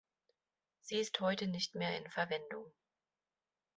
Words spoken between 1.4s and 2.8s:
nicht mehr in Verwendung.